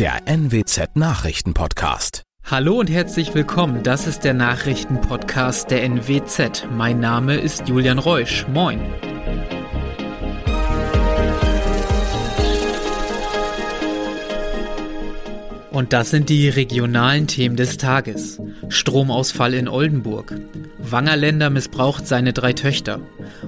der 0.00 0.26
NWZ 0.26 0.96
Nachrichtenpodcast. 0.96 2.22
Hallo 2.44 2.80
und 2.80 2.88
herzlich 2.88 3.34
willkommen. 3.34 3.82
Das 3.82 4.06
ist 4.06 4.24
der 4.24 4.32
Nachrichtenpodcast 4.32 5.70
der 5.70 5.82
NWZ. 5.82 6.68
Mein 6.74 7.00
Name 7.00 7.36
ist 7.36 7.68
Julian 7.68 7.98
Reusch. 7.98 8.46
Moin. 8.48 8.80
Und 15.70 15.92
das 15.92 16.08
sind 16.08 16.30
die 16.30 16.48
regionalen 16.48 17.26
Themen 17.26 17.56
des 17.56 17.76
Tages. 17.76 18.40
Stromausfall 18.70 19.52
in 19.52 19.68
Oldenburg. 19.68 20.34
Wangerländer 20.78 21.50
missbraucht 21.50 22.06
seine 22.06 22.32
drei 22.32 22.54
Töchter. 22.54 23.00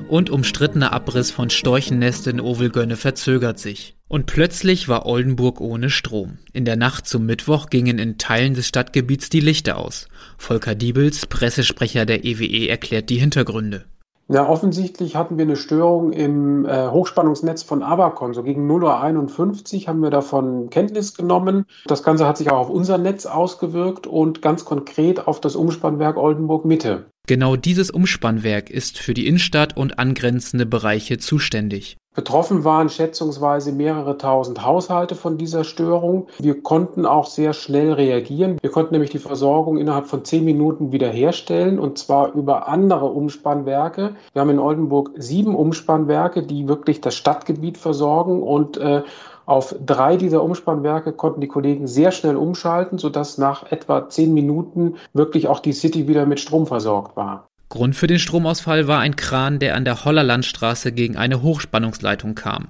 Und 0.07 0.29
umstrittener 0.29 0.93
Abriss 0.93 1.31
von 1.31 1.49
Storchennest 1.49 2.27
in 2.27 2.43
Ovelgönne 2.43 2.97
verzögert 2.97 3.59
sich. 3.59 3.97
Und 4.13 4.27
plötzlich 4.27 4.91
war 4.91 5.07
Oldenburg 5.07 5.63
ohne 5.63 5.89
Strom. 5.89 6.37
In 6.53 6.67
der 6.67 6.77
Nacht 6.77 7.09
zum 7.09 7.25
Mittwoch 7.25 7.71
gingen 7.71 7.99
in 7.99 8.19
Teilen 8.19 8.53
des 8.53 8.69
Stadtgebiets 8.69 9.31
die 9.31 9.41
Lichter 9.41 9.79
aus. 9.79 10.07
Volker 10.37 10.75
Diebels, 10.75 11.25
Pressesprecher 11.25 12.05
der 12.05 12.23
EWE, 12.23 12.45
e, 12.45 12.69
erklärt 12.69 13.09
die 13.09 13.17
Hintergründe. 13.17 13.87
Ja, 14.29 14.47
offensichtlich 14.47 15.17
hatten 15.17 15.39
wir 15.39 15.47
eine 15.47 15.57
Störung 15.57 16.13
im 16.13 16.67
äh, 16.67 16.89
Hochspannungsnetz 16.89 17.63
von 17.63 17.83
Abacon. 17.83 18.35
So 18.35 18.43
gegen 18.43 18.71
0.51 18.71 19.81
Uhr 19.81 19.87
haben 19.87 20.03
wir 20.03 20.11
davon 20.11 20.69
Kenntnis 20.69 21.15
genommen. 21.15 21.65
Das 21.87 22.03
Ganze 22.03 22.27
hat 22.27 22.37
sich 22.37 22.51
auch 22.51 22.59
auf 22.59 22.71
unser 22.71 22.99
Netz 22.99 23.25
ausgewirkt 23.25 24.07
und 24.07 24.43
ganz 24.43 24.67
konkret 24.67 25.27
auf 25.27 25.41
das 25.41 25.57
Umspannwerk 25.57 26.19
Oldenburg 26.19 26.67
Mitte. 26.67 27.07
Genau 27.29 27.55
dieses 27.55 27.91
Umspannwerk 27.91 28.69
ist 28.69 28.99
für 28.99 29.15
die 29.15 29.29
Innenstadt 29.29 29.77
und 29.77 30.01
angrenzende 30.01 30.67
Bereiche 30.67 31.19
zuständig. 31.19 31.97
Betroffen 32.15 32.65
waren 32.65 32.91
schätzungsweise 32.91 33.73
mehrere 33.73 34.19
tausend 34.19 34.67
Haushalte 34.67 35.15
von 35.15 35.39
dieser 35.39 35.63
Störung. 35.63 36.27
Wir 36.39 36.61
konnten 36.61 37.07
auch 37.07 37.27
sehr 37.27 37.55
schnell 37.55 37.93
reagieren. 37.93 38.59
Wir 38.61 38.71
konnten 38.71 38.93
nämlich 38.93 39.11
die 39.11 39.19
Versorgung 39.19 39.79
innerhalb 39.79 40.09
von 40.09 40.25
zehn 40.25 40.45
Minuten 40.45 40.93
wiederherstellen 40.93 41.79
und 41.79 41.97
zwar 41.97 42.35
über 42.35 42.69
andere 42.69 43.07
Umspannwerke. 43.07 44.17
Wir 44.33 44.43
haben 44.43 44.51
in 44.51 44.59
Oldenburg 44.59 45.13
sieben 45.17 45.55
Umspannwerke, 45.55 46.43
die 46.43 46.69
wirklich 46.69 47.01
das 47.01 47.15
Stadtgebiet 47.15 47.79
versorgen 47.79 48.43
und 48.43 48.77
äh, 48.77 49.05
auf 49.47 49.75
drei 49.85 50.17
dieser 50.17 50.43
Umspannwerke 50.43 51.13
konnten 51.13 51.41
die 51.41 51.49
Kollegen 51.49 51.87
sehr 51.87 52.13
schnell 52.13 52.37
umschalten, 52.37 52.99
sodass 52.99 53.39
nach 53.39 53.71
etwa 53.71 54.09
zehn 54.09 54.33
Minuten 54.35 54.97
wirklich 55.13 55.49
auch 55.49 55.61
die 55.61 55.73
City 55.73 56.09
wieder 56.09 56.27
mit 56.27 56.41
Strom 56.41 56.67
versorgt 56.67 57.17
war. 57.17 57.49
Grund 57.69 57.97
für 57.97 58.07
den 58.07 58.19
Stromausfall 58.19 58.87
war 58.87 59.01
ein 59.01 59.17
Kran, 59.17 59.59
der 59.59 59.77
an 59.77 59.85
der 59.85 60.05
Hollerlandstraße 60.05 60.93
gegen 60.93 61.17
eine 61.17 61.43
Hochspannungsleitung 61.43 62.35
kam. 62.35 62.69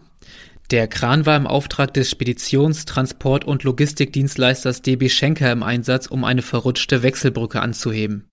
Der 0.71 0.87
Kran 0.89 1.27
war 1.27 1.37
im 1.37 1.47
Auftrag 1.47 1.93
des 1.93 2.09
Speditions-, 2.09 2.87
Transport- 2.87 3.45
und 3.45 3.65
Logistikdienstleisters 3.65 4.81
DB 4.81 5.09
Schenker 5.09 5.51
im 5.53 5.63
Einsatz, 5.63 6.07
um 6.07 6.25
eine 6.25 6.41
verrutschte 6.41 7.03
Wechselbrücke 7.03 7.61
anzuheben. 7.61 8.29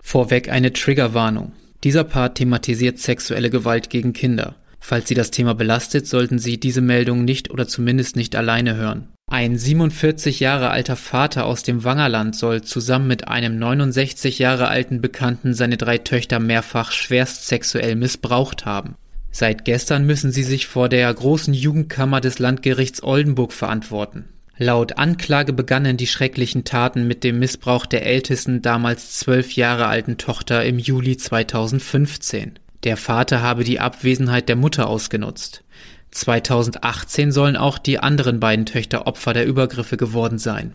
Vorweg 0.00 0.48
eine 0.48 0.72
Triggerwarnung. 0.72 1.52
Dieser 1.84 2.04
Part 2.04 2.36
thematisiert 2.36 2.98
sexuelle 2.98 3.50
Gewalt 3.50 3.90
gegen 3.90 4.12
Kinder. 4.12 4.54
Falls 4.80 5.08
Sie 5.08 5.14
das 5.14 5.30
Thema 5.30 5.54
belastet, 5.54 6.06
sollten 6.06 6.38
Sie 6.38 6.58
diese 6.58 6.80
Meldung 6.80 7.24
nicht 7.24 7.50
oder 7.50 7.66
zumindest 7.68 8.16
nicht 8.16 8.36
alleine 8.36 8.76
hören. 8.76 9.08
Ein 9.30 9.58
47 9.58 10.40
Jahre 10.40 10.70
alter 10.70 10.96
Vater 10.96 11.44
aus 11.44 11.62
dem 11.62 11.84
Wangerland 11.84 12.34
soll 12.34 12.62
zusammen 12.62 13.08
mit 13.08 13.28
einem 13.28 13.58
69 13.58 14.38
Jahre 14.38 14.68
alten 14.68 15.02
Bekannten 15.02 15.52
seine 15.52 15.76
drei 15.76 15.98
Töchter 15.98 16.40
mehrfach 16.40 16.92
schwerst 16.92 17.46
sexuell 17.46 17.94
missbraucht 17.94 18.64
haben. 18.64 18.94
Seit 19.30 19.66
gestern 19.66 20.06
müssen 20.06 20.32
sie 20.32 20.42
sich 20.42 20.66
vor 20.66 20.88
der 20.88 21.12
großen 21.12 21.52
Jugendkammer 21.52 22.22
des 22.22 22.38
Landgerichts 22.38 23.02
Oldenburg 23.02 23.52
verantworten. 23.52 24.24
Laut 24.56 24.98
Anklage 24.98 25.52
begannen 25.52 25.96
die 25.96 26.06
schrecklichen 26.06 26.64
Taten 26.64 27.06
mit 27.06 27.22
dem 27.22 27.38
Missbrauch 27.38 27.86
der 27.86 28.06
ältesten, 28.06 28.62
damals 28.62 29.12
zwölf 29.12 29.52
Jahre 29.52 29.86
alten 29.86 30.18
Tochter 30.18 30.64
im 30.64 30.78
Juli 30.78 31.16
2015. 31.16 32.58
Der 32.84 32.96
Vater 32.96 33.42
habe 33.42 33.64
die 33.64 33.80
Abwesenheit 33.80 34.48
der 34.48 34.56
Mutter 34.56 34.88
ausgenutzt. 34.88 35.64
2018 36.10 37.32
sollen 37.32 37.56
auch 37.56 37.78
die 37.78 37.98
anderen 37.98 38.40
beiden 38.40 38.66
Töchter 38.66 39.06
Opfer 39.06 39.34
der 39.34 39.46
Übergriffe 39.46 39.96
geworden 39.96 40.38
sein. 40.38 40.74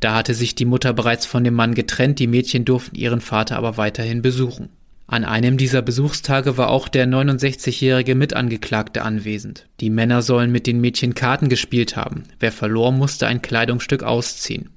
Da 0.00 0.14
hatte 0.14 0.34
sich 0.34 0.54
die 0.54 0.64
Mutter 0.64 0.92
bereits 0.92 1.24
von 1.24 1.44
dem 1.44 1.54
Mann 1.54 1.74
getrennt, 1.74 2.18
die 2.18 2.26
Mädchen 2.26 2.64
durften 2.64 2.96
ihren 2.96 3.20
Vater 3.20 3.56
aber 3.56 3.76
weiterhin 3.76 4.22
besuchen. 4.22 4.70
An 5.06 5.24
einem 5.24 5.58
dieser 5.58 5.82
Besuchstage 5.82 6.56
war 6.56 6.70
auch 6.70 6.88
der 6.88 7.06
69-jährige 7.06 8.14
Mitangeklagte 8.14 9.02
anwesend. 9.02 9.66
Die 9.80 9.90
Männer 9.90 10.22
sollen 10.22 10.50
mit 10.50 10.66
den 10.66 10.80
Mädchen 10.80 11.14
Karten 11.14 11.48
gespielt 11.48 11.96
haben. 11.96 12.22
Wer 12.40 12.50
verlor, 12.50 12.92
musste 12.92 13.26
ein 13.26 13.42
Kleidungsstück 13.42 14.02
ausziehen. 14.02 14.70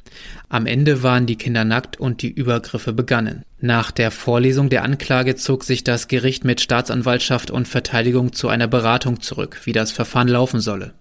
Am 0.49 0.65
Ende 0.65 1.03
waren 1.03 1.25
die 1.25 1.37
Kinder 1.37 1.65
nackt 1.65 1.99
und 1.99 2.21
die 2.21 2.31
Übergriffe 2.31 2.93
begannen. 2.93 3.43
Nach 3.59 3.91
der 3.91 4.11
Vorlesung 4.11 4.69
der 4.69 4.83
Anklage 4.83 5.35
zog 5.35 5.63
sich 5.63 5.83
das 5.83 6.07
Gericht 6.07 6.45
mit 6.45 6.61
Staatsanwaltschaft 6.61 7.51
und 7.51 7.67
Verteidigung 7.67 8.33
zu 8.33 8.47
einer 8.47 8.67
Beratung 8.67 9.21
zurück, 9.21 9.61
wie 9.63 9.73
das 9.73 9.91
Verfahren 9.91 10.27
laufen 10.27 10.59
solle. 10.59 10.93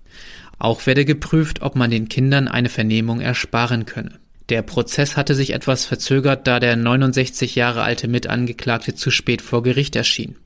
Auch 0.59 0.87
werde 0.87 1.05
geprüft, 1.05 1.63
ob 1.63 1.77
man 1.77 1.91
den 1.91 2.09
Kindern 2.09 2.49
eine 2.49 2.69
Vernehmung 2.69 3.21
ersparen 3.21 3.87
könne. 3.87 4.19
Der 4.51 4.63
Prozess 4.63 5.17
hatte 5.17 5.35
sich 5.35 5.55
etwas 5.55 5.87
verzögert, 5.87 6.47
da 6.47 6.61
der 6.61 6.77
69 6.77 7.55
Jahre 7.55 7.83
alte 7.83 8.09
Mitangeklagte 8.09 8.95
zu 8.95 9.11
spät 9.11 9.41
vor 9.41 9.63
Gericht 9.63 9.97
erschien. 9.97 10.37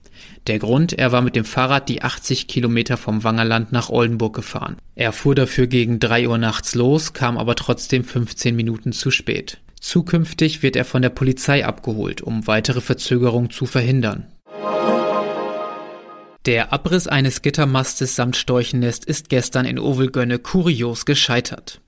Der 0.48 0.59
Grund, 0.59 0.94
er 0.94 1.12
war 1.12 1.20
mit 1.20 1.36
dem 1.36 1.44
Fahrrad 1.44 1.91
die 1.91 2.00
80 2.00 2.48
Kilometer 2.48 2.97
vom 2.97 3.22
Wangerland 3.22 3.70
nach 3.70 3.91
Oldenburg 3.91 4.34
gefahren. 4.34 4.76
Er 4.94 5.12
fuhr 5.12 5.34
dafür 5.34 5.66
gegen 5.66 6.00
3 6.00 6.26
Uhr 6.26 6.38
nachts 6.38 6.75
los, 6.75 7.12
kam 7.12 7.36
aber 7.36 7.54
trotzdem 7.54 8.03
15 8.03 8.56
Minuten 8.56 8.92
zu 8.92 9.10
spät. 9.10 9.59
Zukünftig 9.78 10.62
wird 10.62 10.75
er 10.75 10.86
von 10.86 11.03
der 11.03 11.10
Polizei 11.10 11.66
abgeholt, 11.66 12.22
um 12.22 12.47
weitere 12.47 12.81
Verzögerungen 12.81 13.50
zu 13.50 13.66
verhindern. 13.66 14.26
Der 16.47 16.72
Abriss 16.72 17.06
eines 17.06 17.42
Gittermastes 17.42 18.16
samt 18.16 18.34
Storchennest 18.34 19.04
ist 19.04 19.28
gestern 19.28 19.66
in 19.66 19.78
Ovelgönne 19.78 20.38
kurios 20.38 21.04
gescheitert. 21.04 21.82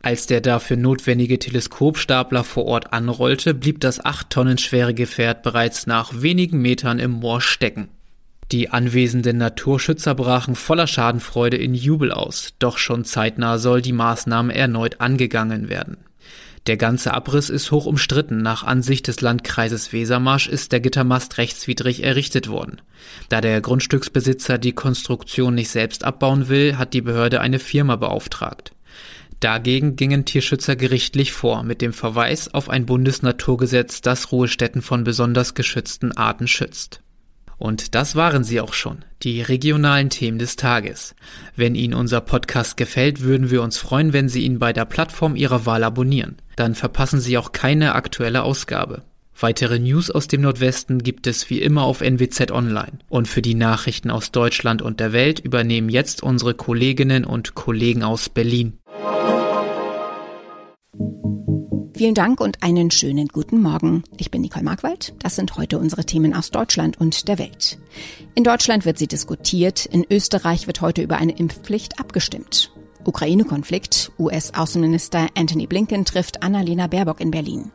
Als 0.00 0.26
der 0.26 0.40
dafür 0.40 0.78
notwendige 0.78 1.38
Teleskopstapler 1.38 2.44
vor 2.44 2.64
Ort 2.64 2.94
anrollte, 2.94 3.52
blieb 3.52 3.80
das 3.80 4.02
acht 4.02 4.30
Tonnen 4.30 4.56
schwere 4.56 4.94
Gefährt 4.94 5.42
bereits 5.42 5.86
nach 5.86 6.22
wenigen 6.22 6.62
Metern 6.62 6.98
im 6.98 7.10
Moor 7.10 7.42
stecken. 7.42 7.88
Die 8.52 8.70
anwesenden 8.70 9.38
Naturschützer 9.38 10.14
brachen 10.14 10.54
voller 10.54 10.86
Schadenfreude 10.86 11.56
in 11.56 11.74
Jubel 11.74 12.12
aus, 12.12 12.54
doch 12.60 12.78
schon 12.78 13.04
zeitnah 13.04 13.58
soll 13.58 13.82
die 13.82 13.92
Maßnahme 13.92 14.54
erneut 14.54 15.00
angegangen 15.00 15.68
werden. 15.68 15.98
Der 16.66 16.76
ganze 16.76 17.14
Abriss 17.14 17.48
ist 17.48 17.70
hoch 17.70 17.86
umstritten. 17.86 18.38
Nach 18.38 18.64
Ansicht 18.64 19.06
des 19.06 19.20
Landkreises 19.20 19.92
Wesermarsch 19.92 20.48
ist 20.48 20.72
der 20.72 20.80
Gittermast 20.80 21.38
rechtswidrig 21.38 22.02
errichtet 22.02 22.48
worden. 22.48 22.80
Da 23.28 23.40
der 23.40 23.60
Grundstücksbesitzer 23.60 24.58
die 24.58 24.72
Konstruktion 24.72 25.54
nicht 25.54 25.70
selbst 25.70 26.02
abbauen 26.02 26.48
will, 26.48 26.76
hat 26.76 26.92
die 26.92 27.02
Behörde 27.02 27.40
eine 27.40 27.60
Firma 27.60 27.94
beauftragt. 27.94 28.72
Dagegen 29.38 29.96
gingen 29.96 30.24
Tierschützer 30.24 30.74
gerichtlich 30.76 31.32
vor 31.32 31.62
mit 31.62 31.82
dem 31.82 31.92
Verweis 31.92 32.52
auf 32.52 32.68
ein 32.68 32.86
Bundesnaturgesetz, 32.86 34.00
das 34.00 34.32
Ruhestätten 34.32 34.82
von 34.82 35.04
besonders 35.04 35.54
geschützten 35.54 36.16
Arten 36.16 36.48
schützt. 36.48 37.00
Und 37.58 37.94
das 37.94 38.16
waren 38.16 38.44
sie 38.44 38.60
auch 38.60 38.74
schon, 38.74 39.04
die 39.22 39.40
regionalen 39.40 40.10
Themen 40.10 40.38
des 40.38 40.56
Tages. 40.56 41.14
Wenn 41.56 41.74
Ihnen 41.74 41.94
unser 41.94 42.20
Podcast 42.20 42.76
gefällt, 42.76 43.22
würden 43.22 43.50
wir 43.50 43.62
uns 43.62 43.78
freuen, 43.78 44.12
wenn 44.12 44.28
Sie 44.28 44.42
ihn 44.42 44.58
bei 44.58 44.72
der 44.72 44.84
Plattform 44.84 45.36
Ihrer 45.36 45.64
Wahl 45.64 45.84
abonnieren. 45.84 46.36
Dann 46.56 46.74
verpassen 46.74 47.20
Sie 47.20 47.38
auch 47.38 47.52
keine 47.52 47.94
aktuelle 47.94 48.42
Ausgabe. 48.42 49.02
Weitere 49.38 49.78
News 49.78 50.10
aus 50.10 50.28
dem 50.28 50.40
Nordwesten 50.42 51.02
gibt 51.02 51.26
es 51.26 51.50
wie 51.50 51.60
immer 51.60 51.82
auf 51.82 52.00
NWZ 52.00 52.50
Online. 52.52 52.98
Und 53.08 53.28
für 53.28 53.42
die 53.42 53.54
Nachrichten 53.54 54.10
aus 54.10 54.32
Deutschland 54.32 54.80
und 54.80 54.98
der 54.98 55.12
Welt 55.12 55.40
übernehmen 55.40 55.90
jetzt 55.90 56.22
unsere 56.22 56.54
Kolleginnen 56.54 57.24
und 57.24 57.54
Kollegen 57.54 58.02
aus 58.02 58.30
Berlin. 58.30 58.78
Vielen 61.96 62.14
Dank 62.14 62.42
und 62.42 62.62
einen 62.62 62.90
schönen 62.90 63.28
guten 63.28 63.62
Morgen. 63.62 64.04
Ich 64.18 64.30
bin 64.30 64.42
Nicole 64.42 64.62
Markwald. 64.62 65.14
Das 65.20 65.34
sind 65.34 65.56
heute 65.56 65.78
unsere 65.78 66.04
Themen 66.04 66.34
aus 66.34 66.50
Deutschland 66.50 67.00
und 67.00 67.26
der 67.26 67.38
Welt. 67.38 67.78
In 68.34 68.44
Deutschland 68.44 68.84
wird 68.84 68.98
sie 68.98 69.06
diskutiert. 69.06 69.86
In 69.86 70.04
Österreich 70.10 70.66
wird 70.66 70.82
heute 70.82 71.00
über 71.00 71.16
eine 71.16 71.32
Impfpflicht 71.32 71.98
abgestimmt. 71.98 72.70
Ukraine-Konflikt. 73.06 74.12
US-Außenminister 74.18 75.28
Anthony 75.34 75.66
Blinken 75.66 76.04
trifft 76.04 76.42
Annalena 76.42 76.86
Baerbock 76.86 77.18
in 77.18 77.30
Berlin. 77.30 77.72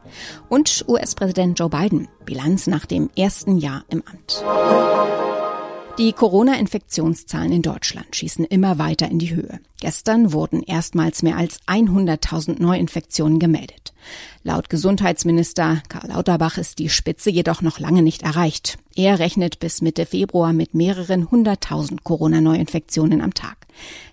Und 0.49 0.85
US-Präsident 0.87 1.57
Joe 1.57 1.69
Biden. 1.69 2.07
Bilanz 2.23 2.67
nach 2.67 2.85
dem 2.85 3.09
ersten 3.17 3.57
Jahr 3.57 3.85
im 3.89 4.03
Amt. 4.05 5.30
Die 5.97 6.13
Corona-Infektionszahlen 6.13 7.51
in 7.51 7.61
Deutschland 7.61 8.15
schießen 8.15 8.45
immer 8.45 8.77
weiter 8.77 9.09
in 9.11 9.19
die 9.19 9.35
Höhe. 9.35 9.59
Gestern 9.81 10.31
wurden 10.31 10.63
erstmals 10.63 11.21
mehr 11.21 11.35
als 11.35 11.59
100.000 11.67 12.61
Neuinfektionen 12.61 13.39
gemeldet. 13.39 13.93
Laut 14.43 14.69
Gesundheitsminister 14.69 15.83
Karl 15.89 16.09
Lauterbach 16.09 16.57
ist 16.57 16.79
die 16.79 16.89
Spitze 16.89 17.29
jedoch 17.29 17.61
noch 17.61 17.77
lange 17.79 18.03
nicht 18.03 18.23
erreicht. 18.23 18.77
Er 18.95 19.19
rechnet 19.19 19.59
bis 19.59 19.81
Mitte 19.81 20.05
Februar 20.05 20.53
mit 20.53 20.73
mehreren 20.73 21.29
hunderttausend 21.29 22.03
Corona-Neuinfektionen 22.03 23.21
am 23.21 23.33
Tag. 23.33 23.57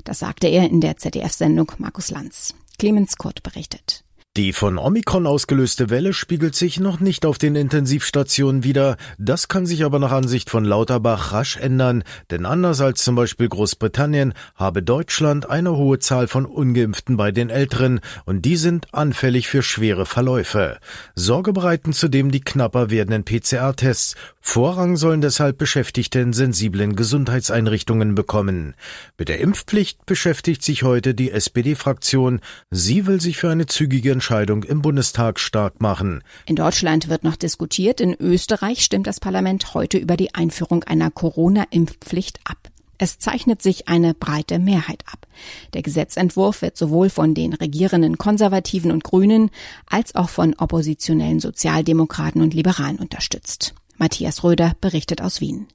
Das 0.04 0.18
sagte 0.18 0.48
er 0.48 0.68
in 0.68 0.80
der 0.80 0.96
ZDF-Sendung 0.96 1.72
Markus 1.78 2.10
Lanz. 2.10 2.54
Clemens 2.78 3.16
Kurt 3.16 3.42
berichtet. 3.42 4.04
Die 4.38 4.52
von 4.52 4.78
Omikron 4.78 5.26
ausgelöste 5.26 5.90
Welle 5.90 6.12
spiegelt 6.12 6.54
sich 6.54 6.78
noch 6.78 7.00
nicht 7.00 7.26
auf 7.26 7.38
den 7.38 7.56
Intensivstationen 7.56 8.62
wider. 8.62 8.96
Das 9.18 9.48
kann 9.48 9.66
sich 9.66 9.84
aber 9.84 9.98
nach 9.98 10.12
Ansicht 10.12 10.48
von 10.48 10.64
Lauterbach 10.64 11.32
rasch 11.32 11.56
ändern, 11.56 12.04
denn 12.30 12.46
anders 12.46 12.80
als 12.80 13.02
zum 13.02 13.16
Beispiel 13.16 13.48
Großbritannien 13.48 14.34
habe 14.54 14.84
Deutschland 14.84 15.50
eine 15.50 15.76
hohe 15.76 15.98
Zahl 15.98 16.28
von 16.28 16.46
Ungeimpften 16.46 17.16
bei 17.16 17.32
den 17.32 17.50
Älteren 17.50 17.98
und 18.26 18.42
die 18.42 18.54
sind 18.54 18.94
anfällig 18.94 19.48
für 19.48 19.64
schwere 19.64 20.06
Verläufe. 20.06 20.78
Sorge 21.16 21.52
bereiten 21.52 21.92
zudem 21.92 22.30
die 22.30 22.40
knapper 22.40 22.90
werdenden 22.90 23.24
PCR-Tests. 23.24 24.14
Vorrang 24.40 24.96
sollen 24.96 25.20
deshalb 25.20 25.58
Beschäftigte 25.58 26.20
in 26.20 26.32
sensiblen 26.32 26.94
Gesundheitseinrichtungen 26.94 28.14
bekommen. 28.14 28.76
Mit 29.18 29.30
der 29.30 29.40
Impfpflicht 29.40 30.06
beschäftigt 30.06 30.62
sich 30.62 30.84
heute 30.84 31.12
die 31.12 31.32
SPD-Fraktion. 31.32 32.40
Sie 32.70 33.08
will 33.08 33.20
sich 33.20 33.36
für 33.36 33.50
eine 33.50 33.66
zügige 33.66 34.12
Entscheidung 34.28 34.62
im 34.64 34.82
Bundestag 34.82 35.40
stark 35.40 35.80
machen. 35.80 36.22
In 36.44 36.54
Deutschland 36.54 37.08
wird 37.08 37.24
noch 37.24 37.36
diskutiert. 37.36 37.98
In 37.98 38.12
Österreich 38.12 38.84
stimmt 38.84 39.06
das 39.06 39.20
Parlament 39.20 39.72
heute 39.72 39.96
über 39.96 40.18
die 40.18 40.34
Einführung 40.34 40.84
einer 40.84 41.10
Corona-Impfpflicht 41.10 42.40
ab. 42.44 42.58
Es 42.98 43.18
zeichnet 43.18 43.62
sich 43.62 43.88
eine 43.88 44.12
breite 44.12 44.58
Mehrheit 44.58 45.02
ab. 45.10 45.26
Der 45.72 45.80
Gesetzentwurf 45.80 46.60
wird 46.60 46.76
sowohl 46.76 47.08
von 47.08 47.32
den 47.32 47.54
regierenden 47.54 48.18
Konservativen 48.18 48.90
und 48.90 49.02
Grünen 49.02 49.48
als 49.86 50.14
auch 50.14 50.28
von 50.28 50.52
oppositionellen 50.58 51.40
Sozialdemokraten 51.40 52.42
und 52.42 52.52
Liberalen 52.52 52.98
unterstützt. 52.98 53.72
Matthias 53.96 54.44
Röder 54.44 54.74
berichtet 54.82 55.22
aus 55.22 55.40
Wien. 55.40 55.68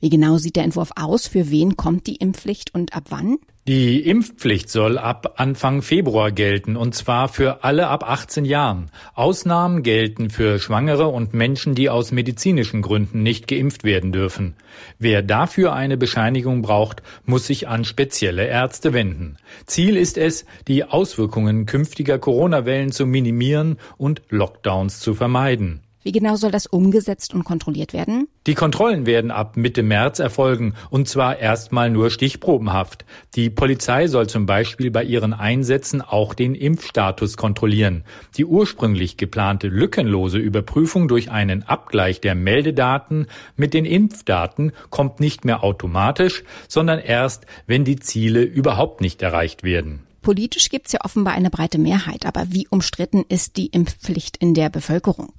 Wie 0.00 0.10
genau 0.10 0.36
sieht 0.36 0.56
der 0.56 0.64
Entwurf 0.64 0.90
aus? 0.94 1.26
Für 1.26 1.50
wen 1.50 1.76
kommt 1.76 2.06
die 2.06 2.16
Impfpflicht 2.16 2.74
und 2.74 2.94
ab 2.94 3.04
wann? 3.08 3.38
Die 3.66 4.00
Impfpflicht 4.00 4.70
soll 4.70 4.96
ab 4.96 5.40
Anfang 5.40 5.82
Februar 5.82 6.30
gelten, 6.30 6.76
und 6.76 6.94
zwar 6.94 7.28
für 7.28 7.64
alle 7.64 7.88
ab 7.88 8.08
18 8.08 8.44
Jahren. 8.44 8.92
Ausnahmen 9.14 9.82
gelten 9.82 10.30
für 10.30 10.60
Schwangere 10.60 11.08
und 11.08 11.34
Menschen, 11.34 11.74
die 11.74 11.90
aus 11.90 12.12
medizinischen 12.12 12.80
Gründen 12.80 13.24
nicht 13.24 13.48
geimpft 13.48 13.82
werden 13.82 14.12
dürfen. 14.12 14.54
Wer 15.00 15.22
dafür 15.22 15.72
eine 15.72 15.96
Bescheinigung 15.96 16.62
braucht, 16.62 17.02
muss 17.24 17.48
sich 17.48 17.66
an 17.66 17.84
spezielle 17.84 18.46
Ärzte 18.46 18.92
wenden. 18.92 19.36
Ziel 19.64 19.96
ist 19.96 20.16
es, 20.16 20.44
die 20.68 20.84
Auswirkungen 20.84 21.66
künftiger 21.66 22.20
Corona-Wellen 22.20 22.92
zu 22.92 23.04
minimieren 23.04 23.78
und 23.96 24.22
Lockdowns 24.28 25.00
zu 25.00 25.14
vermeiden. 25.14 25.80
Wie 26.06 26.12
genau 26.12 26.36
soll 26.36 26.52
das 26.52 26.68
umgesetzt 26.68 27.34
und 27.34 27.42
kontrolliert 27.42 27.92
werden? 27.92 28.28
Die 28.46 28.54
Kontrollen 28.54 29.06
werden 29.06 29.32
ab 29.32 29.56
Mitte 29.56 29.82
März 29.82 30.20
erfolgen, 30.20 30.74
und 30.88 31.08
zwar 31.08 31.40
erstmal 31.40 31.90
nur 31.90 32.10
stichprobenhaft. 32.10 33.04
Die 33.34 33.50
Polizei 33.50 34.06
soll 34.06 34.28
zum 34.28 34.46
Beispiel 34.46 34.92
bei 34.92 35.02
ihren 35.02 35.32
Einsätzen 35.32 36.02
auch 36.02 36.34
den 36.34 36.54
Impfstatus 36.54 37.36
kontrollieren. 37.36 38.04
Die 38.36 38.44
ursprünglich 38.44 39.16
geplante 39.16 39.66
lückenlose 39.66 40.38
Überprüfung 40.38 41.08
durch 41.08 41.32
einen 41.32 41.64
Abgleich 41.64 42.20
der 42.20 42.36
Meldedaten 42.36 43.26
mit 43.56 43.74
den 43.74 43.84
Impfdaten 43.84 44.70
kommt 44.90 45.18
nicht 45.18 45.44
mehr 45.44 45.64
automatisch, 45.64 46.44
sondern 46.68 47.00
erst, 47.00 47.46
wenn 47.66 47.84
die 47.84 47.96
Ziele 47.96 48.44
überhaupt 48.44 49.00
nicht 49.00 49.22
erreicht 49.22 49.64
werden. 49.64 50.06
Politisch 50.22 50.68
gibt 50.68 50.86
es 50.86 50.92
ja 50.92 51.00
offenbar 51.02 51.34
eine 51.34 51.50
breite 51.50 51.78
Mehrheit, 51.78 52.26
aber 52.26 52.44
wie 52.50 52.68
umstritten 52.68 53.24
ist 53.28 53.56
die 53.56 53.66
Impfpflicht 53.66 54.36
in 54.36 54.54
der 54.54 54.70
Bevölkerung? 54.70 55.32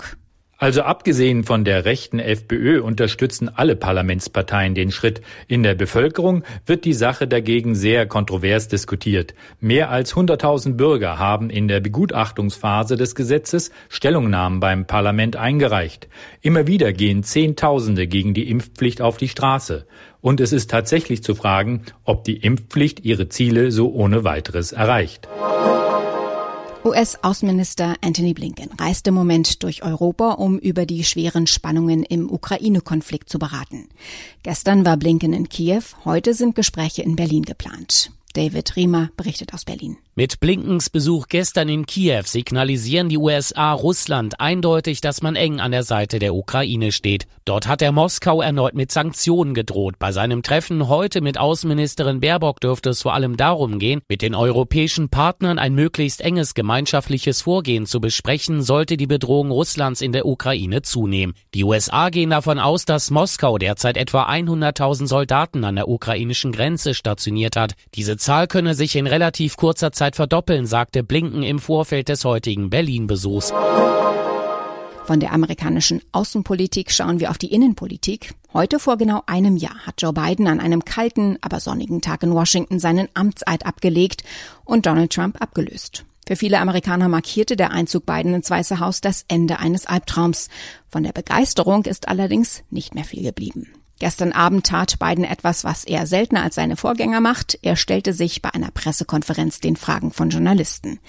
Also 0.60 0.82
abgesehen 0.82 1.44
von 1.44 1.64
der 1.64 1.86
rechten 1.86 2.18
FPÖ 2.18 2.82
unterstützen 2.82 3.48
alle 3.48 3.76
Parlamentsparteien 3.76 4.74
den 4.74 4.92
Schritt. 4.92 5.22
In 5.48 5.62
der 5.62 5.76
Bevölkerung 5.76 6.44
wird 6.66 6.84
die 6.84 6.94
Sache 6.94 7.28
dagegen 7.28 7.76
sehr 7.76 8.08
kontrovers 8.08 8.68
diskutiert. 8.68 9.36
Mehr 9.60 9.92
als 9.92 10.16
100.000 10.16 10.74
Bürger 10.74 11.20
haben 11.20 11.52
in 11.52 11.68
der 11.68 11.80
Begutachtungsphase 11.80 12.96
des 12.96 13.14
Gesetzes 13.14 13.72
Stellungnahmen 13.88 14.60
beim 14.60 14.88
Parlament 14.88 15.36
eingereicht. 15.36 16.08
Immer 16.42 16.66
wieder 16.66 16.92
gehen 16.92 17.22
Zehntausende 17.22 18.08
gegen 18.08 18.34
die 18.34 18.50
Impfpflicht 18.50 19.00
auf 19.00 19.18
die 19.18 19.30
Straße. 19.30 19.86
Und 20.22 20.42
es 20.42 20.54
ist 20.54 20.72
tatsächlich 20.72 21.22
zu 21.22 21.36
fragen, 21.36 21.84
ob 22.04 22.24
die 22.24 22.38
Impfpflicht 22.38 23.06
ihre 23.06 23.30
Ziele 23.30 23.72
so 23.72 23.94
ohne 23.94 24.24
weiteres 24.24 24.72
erreicht. 24.72 25.28
US-Außenminister 26.88 27.96
Anthony 28.02 28.34
Blinken 28.34 28.70
reist 28.80 29.08
im 29.08 29.14
Moment 29.14 29.62
durch 29.64 29.84
Europa, 29.84 30.32
um 30.32 30.58
über 30.58 30.86
die 30.86 31.04
schweren 31.04 31.46
Spannungen 31.46 32.04
im 32.04 32.32
Ukraine-Konflikt 32.32 33.30
zu 33.30 33.40
beraten. 33.40 33.90
Gestern 34.44 34.86
war 34.86 34.96
Blinken 34.96 35.34
in 35.34 35.50
Kiew, 35.50 35.84
heute 36.06 36.34
sind 36.34 36.56
Gespräche 36.56 37.02
in 37.02 37.18
Berlin 37.18 37.44
geplant. 37.44 38.12
David 38.36 38.76
Riemer 38.78 39.10
berichtet 39.18 39.54
aus 39.54 39.66
Berlin. 39.66 39.98
Mit 40.20 40.40
Blinkens 40.40 40.90
Besuch 40.90 41.28
gestern 41.28 41.70
in 41.70 41.86
Kiew 41.86 42.24
signalisieren 42.26 43.08
die 43.08 43.20
USA 43.20 43.72
Russland 43.72 44.40
eindeutig, 44.40 45.00
dass 45.00 45.22
man 45.22 45.36
eng 45.36 45.60
an 45.60 45.70
der 45.70 45.84
Seite 45.84 46.18
der 46.18 46.34
Ukraine 46.34 46.92
steht. 46.92 47.28
Dort 47.46 47.68
hat 47.68 47.84
er 47.84 47.92
Moskau 47.92 48.42
erneut 48.42 48.74
mit 48.74 48.92
Sanktionen 48.92 49.54
gedroht. 49.54 50.00
Bei 50.00 50.12
seinem 50.12 50.42
Treffen 50.42 50.88
heute 50.88 51.22
mit 51.22 51.38
Außenministerin 51.38 52.20
Baerbock 52.20 52.60
dürfte 52.62 52.90
es 52.90 53.04
vor 53.04 53.14
allem 53.14 53.38
darum 53.38 53.78
gehen, 53.78 54.02
mit 54.10 54.24
den 54.24 54.34
europäischen 54.34 55.10
Partnern 55.10 55.60
ein 55.60 55.76
möglichst 55.76 56.22
enges 56.22 56.56
gemeinschaftliches 56.56 57.44
Vorgehen 57.44 57.86
zu 57.86 58.02
besprechen, 58.02 58.64
sollte 58.64 58.98
die 58.98 59.06
Bedrohung 59.06 59.52
Russlands 59.52 60.02
in 60.02 60.14
der 60.14 60.26
Ukraine 60.26 60.82
zunehmen. 60.82 61.36
Die 61.54 61.64
USA 61.64 62.10
gehen 62.10 62.32
davon 62.32 62.58
aus, 62.58 62.86
dass 62.86 63.12
Moskau 63.12 63.60
derzeit 63.60 63.98
etwa 63.98 64.28
100.000 64.28 65.06
Soldaten 65.06 65.64
an 65.64 65.76
der 65.76 65.88
ukrainischen 65.88 66.54
Grenze 66.54 66.96
stationiert 66.96 67.56
hat. 67.56 67.76
Diese 67.94 68.18
Zahl 68.18 68.48
könne 68.48 68.74
sich 68.74 68.96
in 68.96 69.06
relativ 69.06 69.58
kurzer 69.58 69.92
Zeit 69.92 70.07
verdoppeln, 70.16 70.66
sagte 70.66 71.04
Blinken 71.04 71.44
im 71.44 71.60
Vorfeld 71.60 72.10
des 72.10 72.24
heutigen 72.26 72.70
Berlin-Besuchs. 72.70 73.54
Von 75.06 75.20
der 75.22 75.32
amerikanischen 75.32 76.02
Außenpolitik 76.12 76.92
schauen 76.92 77.20
wir 77.20 77.30
auf 77.30 77.38
die 77.38 77.54
Innenpolitik. 77.54 78.34
Heute 78.54 78.78
vor 78.78 78.98
genau 78.98 79.24
einem 79.26 79.56
Jahr 79.56 79.86
hat 79.86 80.02
Joe 80.02 80.12
Biden 80.12 80.48
an 80.48 80.60
einem 80.60 80.84
kalten, 80.84 81.38
aber 81.42 81.62
sonnigen 81.62 82.02
Tag 82.02 82.24
in 82.24 82.34
Washington 82.34 82.80
seinen 82.80 83.08
Amtseid 83.14 83.66
abgelegt 83.66 84.24
und 84.66 84.86
Donald 84.86 85.14
Trump 85.14 85.42
abgelöst. 85.42 86.04
Für 86.28 86.36
viele 86.36 86.60
Amerikaner 86.60 87.08
markierte 87.08 87.56
der 87.56 87.72
Einzug 87.72 88.06
Biden 88.06 88.34
ins 88.34 88.50
Weiße 88.50 88.82
Haus 88.82 89.00
das 89.00 89.24
Ende 89.30 89.60
eines 89.60 89.86
Albtraums. 89.86 90.50
Von 90.90 91.04
der 91.04 91.14
Begeisterung 91.14 91.86
ist 91.86 92.10
allerdings 92.10 92.64
nicht 92.70 92.94
mehr 92.94 93.06
viel 93.06 93.24
geblieben. 93.24 93.68
Gestern 94.00 94.32
Abend 94.32 94.66
tat 94.68 95.00
Biden 95.00 95.24
etwas, 95.24 95.64
was 95.64 95.84
er 95.84 96.06
seltener 96.06 96.44
als 96.44 96.56
seine 96.56 96.76
Vorgänger 96.76 97.20
macht. 97.20 97.58
Er 97.64 97.76
stellte 97.76 98.14
sich 98.14 98.42
bei 98.42 98.54
einer 98.54 98.72
Pressekonferenz 98.72 99.60
den 99.60 99.76
Fragen 99.76 100.12
von 100.12 100.30
Journalisten. 100.30 101.00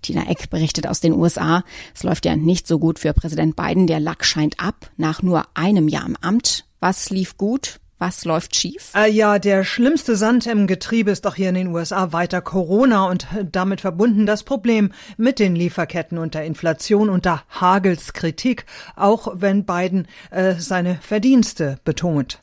Tina 0.00 0.28
Eck 0.28 0.48
berichtet 0.48 0.86
aus 0.86 1.00
den 1.00 1.12
USA. 1.12 1.62
Es 1.94 2.02
läuft 2.02 2.24
ja 2.24 2.36
nicht 2.36 2.66
so 2.66 2.78
gut 2.78 2.98
für 2.98 3.12
Präsident 3.12 3.54
Biden. 3.56 3.86
Der 3.86 4.00
Lack 4.00 4.24
scheint 4.24 4.58
ab 4.60 4.90
nach 4.96 5.22
nur 5.22 5.44
einem 5.54 5.88
Jahr 5.88 6.06
im 6.06 6.16
Amt. 6.20 6.64
Was 6.80 7.10
lief 7.10 7.36
gut? 7.36 7.80
Was 8.00 8.24
läuft 8.24 8.54
schief? 8.54 8.92
Äh, 8.94 9.10
ja, 9.10 9.40
der 9.40 9.64
schlimmste 9.64 10.14
Sand 10.14 10.46
im 10.46 10.68
Getriebe 10.68 11.10
ist 11.10 11.24
doch 11.24 11.34
hier 11.34 11.48
in 11.48 11.56
den 11.56 11.66
USA 11.66 12.12
weiter 12.12 12.40
Corona 12.40 13.08
und 13.08 13.26
damit 13.50 13.80
verbunden 13.80 14.24
das 14.24 14.44
Problem 14.44 14.92
mit 15.16 15.40
den 15.40 15.56
Lieferketten 15.56 16.16
und 16.16 16.34
der 16.34 16.44
Inflation 16.44 17.08
und 17.08 17.24
der 17.24 17.42
Hagels 17.48 18.12
Kritik, 18.12 18.66
auch 18.94 19.32
wenn 19.34 19.64
Biden 19.64 20.06
äh, 20.30 20.54
seine 20.58 21.00
Verdienste 21.02 21.80
betont. 21.84 22.38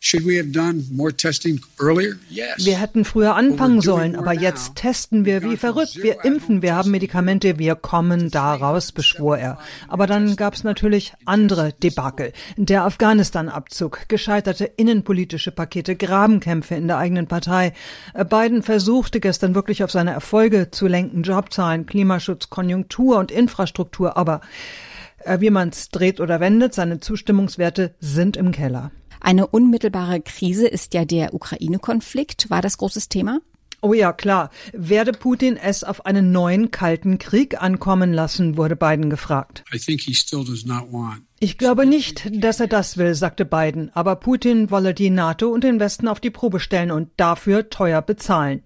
Wir 2.57 2.77
hätten 2.77 3.05
früher 3.05 3.35
anfangen 3.35 3.79
sollen, 3.79 4.17
aber 4.17 4.33
jetzt 4.33 4.75
testen 4.75 5.23
wir 5.23 5.41
wie 5.41 5.55
verrückt. 5.55 5.95
Wir 6.03 6.25
impfen, 6.25 6.63
wir 6.63 6.75
haben 6.75 6.91
Medikamente, 6.91 7.57
wir 7.59 7.75
kommen 7.75 8.29
daraus, 8.29 8.91
beschwor 8.91 9.37
er. 9.37 9.57
Aber 9.87 10.05
dann 10.05 10.35
gab 10.35 10.55
es 10.55 10.65
natürlich 10.65 11.13
andere 11.23 11.71
Debakel. 11.71 12.33
Der 12.57 12.83
Afghanistan-Abzug, 12.83 14.09
gescheiterte 14.09 14.65
innenpolitische 14.65 15.44
politische 15.45 15.51
Pakete, 15.51 15.95
Grabenkämpfe 15.95 16.75
in 16.75 16.87
der 16.87 16.97
eigenen 16.97 17.27
Partei. 17.27 17.73
Biden 18.13 18.63
versuchte 18.63 19.19
gestern 19.19 19.55
wirklich 19.55 19.83
auf 19.83 19.91
seine 19.91 20.11
Erfolge 20.11 20.71
zu 20.71 20.87
lenken, 20.87 21.23
Jobzahlen, 21.23 21.85
Klimaschutz, 21.85 22.49
Konjunktur 22.49 23.17
und 23.17 23.31
Infrastruktur, 23.31 24.17
aber 24.17 24.41
äh, 25.23 25.39
wie 25.39 25.49
man 25.49 25.69
es 25.69 25.89
dreht 25.89 26.19
oder 26.19 26.39
wendet, 26.39 26.73
seine 26.73 26.99
Zustimmungswerte 26.99 27.95
sind 27.99 28.37
im 28.37 28.51
Keller. 28.51 28.91
Eine 29.21 29.47
unmittelbare 29.47 30.21
Krise 30.21 30.67
ist 30.67 30.93
ja 30.93 31.05
der 31.05 31.33
Ukraine-Konflikt. 31.33 32.49
War 32.49 32.61
das 32.61 32.77
großes 32.77 33.09
Thema? 33.09 33.39
Oh 33.81 33.93
ja, 33.93 34.13
klar. 34.13 34.49
Werde 34.73 35.11
Putin 35.11 35.57
es 35.57 35.83
auf 35.83 36.05
einen 36.05 36.31
neuen 36.31 36.71
kalten 36.71 37.17
Krieg 37.17 37.61
ankommen 37.61 38.13
lassen, 38.13 38.57
wurde 38.57 38.75
Biden 38.75 39.09
gefragt. 39.09 39.63
Ich 41.39 41.57
glaube 41.57 41.85
nicht, 41.85 42.29
dass 42.31 42.61
er 42.61 42.67
das 42.67 42.97
will, 42.97 43.13
sagte 43.13 43.43
Biden, 43.43 43.91
aber 43.93 44.15
Putin 44.15 44.71
wolle 44.71 44.93
die 44.93 45.09
NATO 45.09 45.49
und 45.49 45.65
den 45.65 45.81
Westen 45.81 46.07
auf 46.07 46.21
die 46.21 46.29
Probe 46.29 46.61
stellen 46.61 46.91
und 46.91 47.09
dafür 47.17 47.69
teuer 47.69 48.01
bezahlen. 48.01 48.63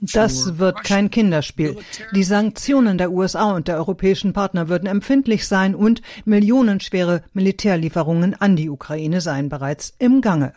Das 0.00 0.58
wird 0.58 0.84
kein 0.84 1.10
Kinderspiel. 1.10 1.78
Die 2.14 2.24
Sanktionen 2.24 2.98
der 2.98 3.10
USA 3.10 3.52
und 3.52 3.68
der 3.68 3.78
europäischen 3.78 4.34
Partner 4.34 4.68
würden 4.68 4.86
empfindlich 4.86 5.48
sein 5.48 5.74
und 5.74 6.02
millionenschwere 6.26 7.24
Militärlieferungen 7.32 8.34
an 8.34 8.54
die 8.54 8.68
Ukraine 8.68 9.22
seien 9.22 9.48
bereits 9.48 9.94
im 9.98 10.20
Gange. 10.20 10.52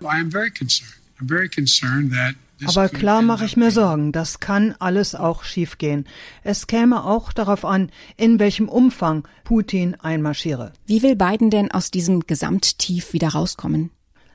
Aber 2.65 2.89
klar 2.89 3.21
mache 3.21 3.45
ich 3.45 3.57
mir 3.57 3.71
Sorgen, 3.71 4.11
das 4.11 4.39
kann 4.39 4.73
alles 4.79 5.15
auch 5.15 5.43
schiefgehen. 5.43 6.05
Es 6.43 6.67
käme 6.67 7.03
auch 7.03 7.33
darauf 7.33 7.65
an, 7.65 7.91
in 8.15 8.39
welchem 8.39 8.69
Umfang 8.69 9.27
Putin 9.43 9.95
einmarschiere. 9.95 10.71
Wie 10.85 11.03
will 11.03 11.15
Biden 11.15 11.49
denn 11.49 11.71
aus 11.71 11.91
diesem 11.91 12.21
Gesamttief 12.21 13.13
wieder 13.13 13.29
rauskommen? 13.29 13.91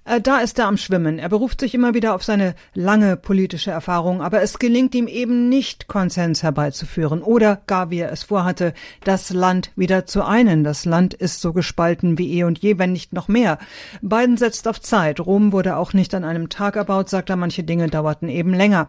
Äh, 0.09 0.23
da 0.23 0.39
ist 0.39 0.59
er 0.59 0.67
am 0.67 0.79
Schwimmen. 0.79 1.19
Er 1.19 1.29
beruft 1.29 1.61
sich 1.61 1.75
immer 1.75 1.93
wieder 1.93 2.15
auf 2.15 2.25
seine 2.25 2.55
lange 2.73 3.17
politische 3.17 3.71
Erfahrung, 3.71 4.23
aber 4.23 4.41
es 4.41 4.59
gelingt 4.59 4.95
ihm 4.95 5.07
eben 5.07 5.51
nicht, 5.51 5.87
Konsens 5.87 6.43
herbeizuführen 6.43 7.23
oder 7.23 7.61
gar 7.67 7.91
wie 7.91 7.99
er 7.99 8.11
es 8.11 8.23
vorhatte, 8.23 8.73
das 9.05 9.31
Land 9.31 9.71
wieder 9.77 10.07
zu 10.07 10.25
einen. 10.25 10.65
Das 10.65 10.87
Land 10.87 11.13
ist 11.13 11.43
so 11.43 11.53
gespalten 11.53 12.17
wie 12.17 12.39
eh 12.39 12.45
und 12.45 12.59
je, 12.59 12.79
wenn 12.79 12.93
nicht 12.93 13.13
noch 13.13 13.29
mehr. 13.29 13.59
Biden 14.01 14.39
setzt 14.39 14.67
auf 14.67 14.81
Zeit. 14.81 15.21
Rom 15.21 15.53
wurde 15.53 15.77
auch 15.77 15.93
nicht 15.93 16.15
an 16.15 16.25
einem 16.25 16.49
Tag 16.49 16.77
erbaut, 16.77 17.11
sagt 17.11 17.29
er, 17.29 17.37
manche 17.37 17.63
Dinge 17.63 17.89
dauerten 17.89 18.31
eben 18.31 18.55
länger. 18.55 18.89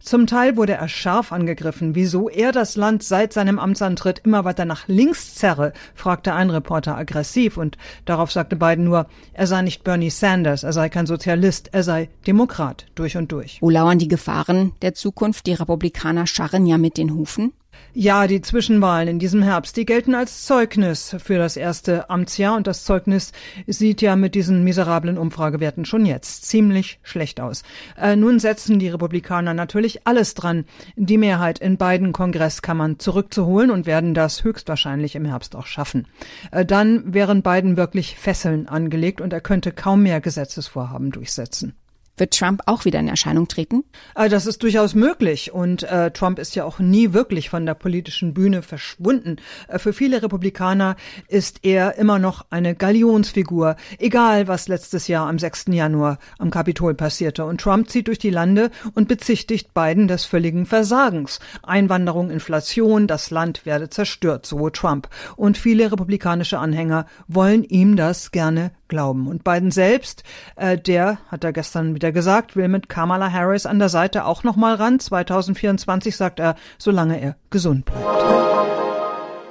Zum 0.00 0.26
Teil 0.26 0.56
wurde 0.56 0.74
er 0.74 0.88
scharf 0.88 1.32
angegriffen, 1.32 1.94
wieso 1.94 2.28
er 2.28 2.52
das 2.52 2.76
Land 2.76 3.02
seit 3.02 3.32
seinem 3.32 3.58
Amtsantritt 3.58 4.20
immer 4.24 4.44
weiter 4.44 4.66
nach 4.66 4.86
links 4.86 5.34
zerre, 5.34 5.72
fragte 5.94 6.34
ein 6.34 6.50
Reporter 6.50 6.94
aggressiv 6.96 7.56
und 7.56 7.78
darauf 8.04 8.30
sagte 8.30 8.56
Biden 8.56 8.84
nur, 8.84 9.06
er 9.32 9.46
sei 9.46 9.62
nicht 9.62 9.82
Bernie 9.82 10.10
Sanders, 10.10 10.57
Sanders, 10.58 10.64
er 10.64 10.72
sei 10.72 10.88
kein 10.88 11.06
Sozialist, 11.06 11.70
er 11.72 11.82
sei 11.82 12.08
Demokrat 12.26 12.86
durch 12.94 13.16
und 13.16 13.32
durch. 13.32 13.58
Wo 13.60 13.70
lauern 13.70 13.98
die 13.98 14.08
Gefahren 14.08 14.72
der 14.82 14.94
Zukunft? 14.94 15.46
Die 15.46 15.52
Republikaner 15.52 16.26
scharren 16.26 16.66
ja 16.66 16.78
mit 16.78 16.96
den 16.96 17.14
Hufen. 17.14 17.52
Ja, 17.94 18.26
die 18.26 18.42
Zwischenwahlen 18.42 19.08
in 19.08 19.18
diesem 19.18 19.42
Herbst, 19.42 19.76
die 19.76 19.86
gelten 19.86 20.14
als 20.14 20.44
Zeugnis 20.44 21.16
für 21.18 21.38
das 21.38 21.56
erste 21.56 22.10
Amtsjahr 22.10 22.54
und 22.54 22.66
das 22.66 22.84
Zeugnis 22.84 23.32
sieht 23.66 24.02
ja 24.02 24.14
mit 24.14 24.34
diesen 24.34 24.62
miserablen 24.62 25.16
Umfragewerten 25.16 25.86
schon 25.86 26.04
jetzt 26.04 26.44
ziemlich 26.44 27.00
schlecht 27.02 27.40
aus. 27.40 27.62
Äh, 27.96 28.14
nun 28.14 28.40
setzen 28.40 28.78
die 28.78 28.90
Republikaner 28.90 29.54
natürlich 29.54 30.06
alles 30.06 30.34
dran, 30.34 30.66
die 30.96 31.16
Mehrheit 31.16 31.60
in 31.60 31.78
beiden 31.78 32.12
Kongresskammern 32.12 32.98
zurückzuholen 32.98 33.70
und 33.70 33.86
werden 33.86 34.12
das 34.12 34.44
höchstwahrscheinlich 34.44 35.16
im 35.16 35.24
Herbst 35.24 35.56
auch 35.56 35.66
schaffen. 35.66 36.06
Äh, 36.52 36.66
dann 36.66 37.14
wären 37.14 37.42
Biden 37.42 37.78
wirklich 37.78 38.16
Fesseln 38.16 38.68
angelegt 38.68 39.22
und 39.22 39.32
er 39.32 39.40
könnte 39.40 39.72
kaum 39.72 40.02
mehr 40.02 40.20
Gesetzesvorhaben 40.20 41.10
durchsetzen. 41.10 41.77
Wird 42.18 42.36
Trump 42.36 42.62
auch 42.66 42.84
wieder 42.84 43.00
in 43.00 43.08
Erscheinung 43.08 43.48
treten? 43.48 43.84
Äh, 44.14 44.28
das 44.28 44.46
ist 44.46 44.62
durchaus 44.62 44.94
möglich. 44.94 45.52
Und 45.52 45.82
äh, 45.84 46.10
Trump 46.10 46.38
ist 46.38 46.54
ja 46.54 46.64
auch 46.64 46.78
nie 46.78 47.12
wirklich 47.12 47.50
von 47.50 47.66
der 47.66 47.74
politischen 47.74 48.34
Bühne 48.34 48.62
verschwunden. 48.62 49.36
Äh, 49.68 49.78
für 49.78 49.92
viele 49.92 50.22
Republikaner 50.22 50.96
ist 51.28 51.64
er 51.64 51.96
immer 51.96 52.18
noch 52.18 52.46
eine 52.50 52.74
Galionsfigur, 52.74 53.76
egal 53.98 54.48
was 54.48 54.68
letztes 54.68 55.08
Jahr 55.08 55.28
am 55.28 55.38
6. 55.38 55.66
Januar 55.68 56.18
am 56.38 56.50
Kapitol 56.50 56.94
passierte. 56.94 57.44
Und 57.44 57.60
Trump 57.60 57.90
zieht 57.90 58.08
durch 58.08 58.18
die 58.18 58.30
Lande 58.30 58.70
und 58.94 59.08
bezichtigt 59.08 59.74
Biden 59.74 60.08
des 60.08 60.24
völligen 60.24 60.66
Versagens. 60.66 61.40
Einwanderung, 61.62 62.30
Inflation, 62.30 63.06
das 63.06 63.30
Land 63.30 63.66
werde 63.66 63.90
zerstört, 63.90 64.46
so 64.46 64.70
Trump. 64.70 65.08
Und 65.36 65.58
viele 65.58 65.90
republikanische 65.90 66.58
Anhänger 66.58 67.06
wollen 67.26 67.64
ihm 67.64 67.96
das 67.96 68.30
gerne 68.30 68.72
glauben. 68.88 69.28
Und 69.28 69.44
Biden 69.44 69.70
selbst, 69.70 70.24
äh, 70.56 70.76
der 70.78 71.18
hat 71.28 71.44
er 71.44 71.52
gestern 71.52 71.94
wieder 71.94 72.07
gesagt, 72.12 72.56
will 72.56 72.68
mit 72.68 72.88
Kamala 72.88 73.32
Harris 73.32 73.66
an 73.66 73.78
der 73.78 73.88
Seite 73.88 74.24
auch 74.24 74.44
noch 74.44 74.56
mal 74.56 74.74
ran. 74.74 75.00
2024 75.00 76.16
sagt 76.16 76.40
er, 76.40 76.54
solange 76.78 77.20
er 77.20 77.36
gesund 77.50 77.84
bleibt. 77.84 78.24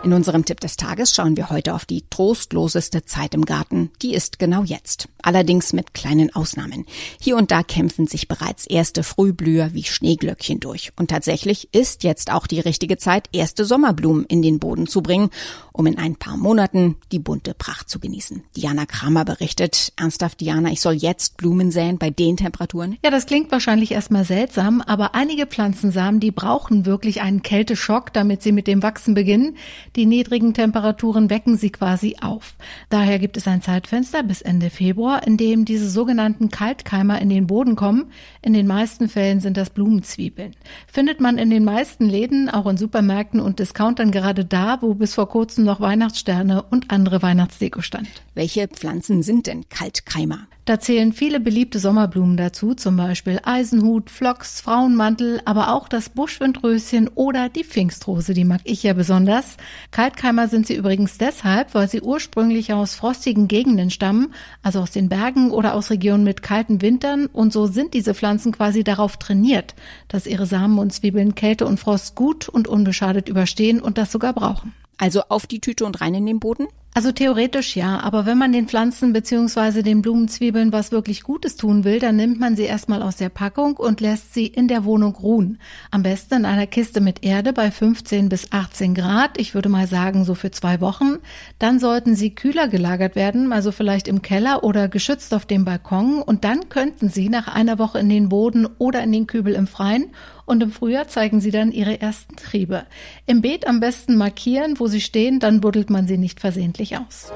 In 0.04 0.14
unserem 0.14 0.46
Tipp 0.46 0.60
des 0.60 0.78
Tages 0.78 1.14
schauen 1.14 1.36
wir 1.36 1.50
heute 1.50 1.74
auf 1.74 1.86
die 1.86 2.04
trostloseste 2.10 3.04
Zeit 3.06 3.34
im 3.34 3.46
Garten. 3.46 3.90
Die 4.02 4.14
ist 4.14 4.38
genau 4.38 4.64
jetzt. 4.64 5.10
Allerdings 5.24 5.74
mit 5.74 5.94
kleinen 5.94 6.34
Ausnahmen. 6.34 6.86
Hier 7.20 7.36
und 7.36 7.52
da 7.52 7.64
kämpfen 7.64 8.08
sich 8.08 8.28
bereits 8.28 8.68
erste 8.68 9.04
Frühblüher 9.04 9.74
wie 9.74 9.84
Schneeglöckchen 9.84 10.60
durch. 10.60 10.92
Und 10.96 11.10
tatsächlich 11.10 11.74
ist 11.74 12.04
jetzt 12.04 12.32
auch 12.32 12.48
die 12.48 12.60
richtige 12.60 12.98
Zeit, 12.98 13.28
erste 13.34 13.66
Sommerblumen 13.66 14.24
in 14.26 14.42
den 14.42 14.60
Boden 14.60 14.88
zu 14.88 15.02
bringen, 15.02 15.30
um 15.74 15.88
in 15.88 15.98
ein 15.98 16.16
paar 16.16 16.38
Monaten 16.38 16.96
die 17.12 17.20
bunte 17.20 17.54
Pracht 17.54 17.90
zu 17.90 18.00
genießen. 18.00 18.44
Diana 18.56 18.86
Kramer 18.86 19.26
berichtet. 19.26 19.92
Ernsthaft, 19.98 20.40
Diana, 20.40 20.72
ich 20.72 20.80
soll 20.80 20.94
jetzt 20.94 21.38
Blumen 21.38 21.72
säen 21.72 21.98
bei 21.98 22.12
den 22.12 22.38
Temperaturen? 22.38 22.98
Ja, 23.04 23.10
das 23.10 23.26
klingt 23.26 23.52
wahrscheinlich 23.52 23.92
erstmal 23.92 24.24
seltsam, 24.24 24.82
aber 24.82 25.16
einige 25.16 25.48
Pflanzensamen, 25.48 26.20
die 26.20 26.32
brauchen 26.32 26.86
wirklich 26.86 27.22
einen 27.22 27.42
Kälteschock, 27.42 28.14
damit 28.14 28.44
sie 28.44 28.52
mit 28.52 28.68
dem 28.68 28.84
Wachsen 28.84 29.16
beginnen. 29.16 29.58
Die 29.96 30.06
niedrigen 30.06 30.54
Temperaturen 30.54 31.30
wecken 31.30 31.58
sie 31.58 31.70
quasi 31.70 32.18
auf. 32.22 32.56
Daher 32.90 33.20
gibt 33.20 33.38
es 33.38 33.48
ein 33.48 33.62
Zeitfenster 33.62 34.24
bis 34.24 34.42
Ende 34.42 34.70
Februar, 34.70 35.26
in 35.26 35.38
dem 35.38 35.66
diese 35.66 35.90
sogenannten 35.90 36.50
Kaltkeimer 36.50 37.22
in 37.22 37.30
den 37.30 37.48
Boden 37.48 37.76
kommen. 37.76 38.12
In 38.42 38.54
den 38.54 38.68
meisten 38.68 39.10
Fällen 39.10 39.40
sind 39.40 39.58
das 39.58 39.70
Blumenzwiebeln. 39.70 40.56
Findet 40.88 41.20
man 41.20 41.38
in 41.38 41.50
den 41.50 41.64
meisten 41.64 42.06
Läden, 42.06 42.50
auch 42.50 42.68
in 42.68 42.78
Supermärkten 42.78 43.40
und 43.40 43.60
Discountern 43.60 44.12
gerade 44.12 44.46
da, 44.46 44.82
wo 44.82 44.94
bis 44.94 45.14
vor 45.14 45.30
kurzem 45.30 45.64
noch 45.64 45.80
Weihnachtssterne 45.80 46.64
und 46.64 46.92
andere 46.92 47.22
Weihnachtsdeko 47.22 47.82
stand. 47.82 48.10
Welche 48.34 48.68
Pflanzen 48.68 49.24
sind 49.24 49.48
denn 49.48 49.70
Kaltkeimer? 49.70 50.48
Da 50.68 50.82
zählen 50.82 51.14
viele 51.14 51.40
beliebte 51.40 51.80
Sommerblumen 51.80 52.36
dazu, 52.36 52.74
zum 52.74 52.98
Beispiel 52.98 53.40
Eisenhut, 53.42 54.10
Phlox, 54.10 54.60
Frauenmantel, 54.60 55.40
aber 55.46 55.72
auch 55.74 55.88
das 55.88 56.10
Buschwindröschen 56.10 57.08
oder 57.16 57.48
die 57.48 57.64
Pfingstrose, 57.64 58.34
die 58.34 58.44
mag 58.44 58.60
ich 58.66 58.84
ja 58.84 58.92
besonders. 58.92 59.56
Kaltkeimer 59.92 60.50
sind 60.50 60.68
sie 60.68 60.76
übrigens 60.76 61.18
deshalb, 61.18 61.74
weil 61.74 61.88
sie 61.90 62.02
ursprünglich 62.02 62.74
aus 62.74 62.96
frostigen 62.96 63.48
Gegenden 63.48 63.92
stammen, 63.92 64.34
also 64.62 64.82
aus 64.82 64.92
den 64.92 65.08
Bergen 65.08 65.52
oder 65.52 65.74
aus 65.74 65.90
Regionen 65.90 66.26
mit 66.26 66.42
kalten 66.42 66.82
Wintern 66.82 67.28
und 67.28 67.54
so 67.54 67.68
sind 67.68 67.94
diese 67.94 68.14
Pflanzen 68.14 68.52
quasi 68.52 68.84
darauf 68.84 69.16
trainiert, 69.16 69.74
dass 70.10 70.28
ihre 70.28 70.48
Samen 70.48 70.80
und 70.80 70.92
Zwiebeln 70.92 71.34
Kälte 71.34 71.66
und 71.66 71.80
Frost 71.80 72.16
gut 72.16 72.50
und 72.50 72.68
unbeschadet 72.68 73.30
überstehen 73.30 73.80
und 73.80 73.98
das 73.98 74.12
sogar 74.12 74.34
brauchen. 74.34 74.74
Also 74.98 75.22
auf 75.30 75.48
die 75.48 75.62
Tüte 75.62 75.86
und 75.86 76.02
rein 76.02 76.16
in 76.16 76.26
den 76.26 76.42
Boden? 76.42 76.68
Also 76.98 77.12
theoretisch 77.12 77.76
ja, 77.76 78.00
aber 78.00 78.26
wenn 78.26 78.40
man 78.40 78.52
den 78.52 78.68
Pflanzen 78.68 79.14
beziehungsweise 79.14 79.84
den 79.84 80.02
Blumenzwiebeln 80.02 80.74
was 80.74 80.92
wirklich 80.92 81.22
Gutes 81.22 81.56
tun 81.56 81.84
will, 81.84 82.00
dann 82.00 82.16
nimmt 82.16 82.40
man 82.40 82.56
sie 82.56 82.64
erstmal 82.64 83.04
aus 83.04 83.18
der 83.18 83.30
Packung 83.30 83.78
und 83.78 84.02
lässt 84.02 84.34
sie 84.34 84.48
in 84.48 84.68
der 84.68 84.84
Wohnung 84.84 85.14
ruhen. 85.14 85.60
Am 85.92 86.02
besten 86.02 86.38
in 86.38 86.46
einer 86.46 86.66
Kiste 86.66 87.00
mit 87.00 87.24
Erde 87.24 87.54
bei 87.54 87.70
15 87.70 88.30
bis 88.30 88.52
18 88.52 88.96
Grad, 88.96 89.40
ich 89.40 89.54
würde 89.54 89.70
mal 89.70 89.86
sagen 89.86 90.26
so 90.26 90.34
für 90.34 90.50
zwei 90.50 90.82
Wochen. 90.82 91.20
Dann 91.60 91.78
sollten 91.80 92.16
sie 92.16 92.34
kühler 92.34 92.68
gelagert 92.68 93.16
werden, 93.16 93.54
also 93.54 93.72
vielleicht 93.72 94.08
im 94.08 94.24
Keller 94.24 94.64
oder 94.64 94.88
geschützt 94.88 95.36
auf 95.36 95.46
dem 95.46 95.66
Balkon 95.66 96.24
und 96.24 96.46
dann 96.46 96.68
könnten 96.68 97.10
sie 97.10 97.30
nach 97.30 97.48
einer 97.48 97.78
Woche 97.78 98.00
in 98.00 98.10
den 98.10 98.30
Boden 98.30 98.68
oder 98.80 99.04
in 99.04 99.12
den 99.12 99.28
Kübel 99.28 99.54
im 99.54 99.68
Freien 99.68 100.08
und 100.48 100.64
im 100.64 100.72
Frühjahr 100.72 101.10
zeigen 101.10 101.42
sie 101.42 101.52
dann 101.52 101.74
ihre 101.74 102.00
ersten 102.00 102.38
Triebe. 102.38 102.86
Im 103.26 103.42
Beet 103.42 103.68
am 103.68 103.82
besten 103.82 104.16
markieren, 104.16 104.80
wo 104.80 104.88
sie 104.88 105.02
stehen, 105.02 105.40
dann 105.40 105.60
buddelt 105.60 105.90
man 105.90 106.08
sie 106.08 106.18
nicht 106.18 106.40
versehentlich 106.40 106.87
aus. 106.96 107.32